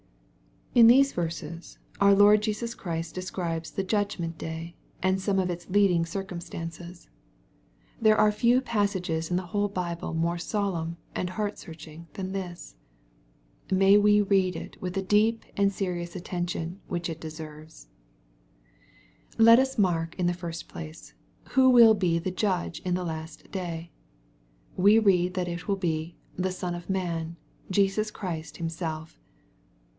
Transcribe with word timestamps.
In 0.73 0.87
these 0.87 1.11
verses 1.11 1.77
our 1.99 2.15
Lord 2.15 2.41
Jesus 2.41 2.73
Christ 2.73 3.13
describes 3.13 3.71
the 3.71 3.83
judgment 3.83 4.37
day, 4.37 4.75
and 5.03 5.21
some 5.21 5.37
of 5.37 5.49
its 5.51 5.69
leading 5.69 6.05
circumstanoes. 6.07 7.07
MATTHEW, 7.99 8.01
GHAP. 8.01 8.01
XXV. 8.01 8.01
341 8.01 8.03
There 8.03 8.17
are 8.17 8.31
few 8.31 8.61
passages 8.61 9.29
in 9.29 9.35
the 9.35 9.47
whole 9.47 9.69
Bihle 9.69 10.15
more 10.15 10.37
solemn 10.39 10.97
and 11.13 11.31
heart 11.31 11.59
searching 11.59 12.07
than 12.13 12.31
this. 12.31 12.77
May 13.69 13.97
we 13.97 14.21
read 14.21 14.55
it 14.55 14.81
with 14.81 14.93
the 14.93 15.03
deep 15.03 15.43
and 15.55 15.71
serious 15.71 16.15
attention 16.15 16.79
which 16.87 17.07
it 17.09 17.19
deserves. 17.21 17.87
Let 19.37 19.59
us 19.59 19.77
mark 19.77 20.15
in 20.17 20.25
the 20.25 20.33
&st 20.33 20.67
place, 20.67 21.13
who 21.49 21.69
will 21.69 21.95
he 21.99 22.17
the 22.17 22.31
Judge 22.31 22.79
in 22.79 22.95
the 22.95 23.05
last 23.05 23.51
day. 23.51 23.91
We 24.77 24.97
read 24.97 25.35
that 25.35 25.49
it 25.49 25.67
will 25.67 25.75
be" 25.75 26.15
the 26.37 26.51
Son 26.51 26.73
of 26.73 26.89
Man,'' 26.89 27.35
Jesus 27.69 28.09
Christ 28.09 28.57
Himself. 28.57 29.19